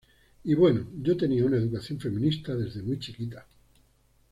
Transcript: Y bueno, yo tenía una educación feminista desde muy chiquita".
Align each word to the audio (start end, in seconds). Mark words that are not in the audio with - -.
Y 0.45 0.55
bueno, 0.55 0.87
yo 0.99 1.15
tenía 1.15 1.45
una 1.45 1.57
educación 1.57 1.99
feminista 1.99 2.55
desde 2.55 2.81
muy 2.81 2.97
chiquita". 2.97 3.45